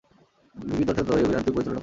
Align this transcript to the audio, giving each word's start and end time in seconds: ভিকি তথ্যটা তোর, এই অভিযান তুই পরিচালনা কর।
ভিকি 0.55 0.83
তথ্যটা 0.87 1.03
তোর, 1.07 1.17
এই 1.17 1.23
অভিযান 1.25 1.43
তুই 1.45 1.53
পরিচালনা 1.55 1.75
কর। 1.75 1.79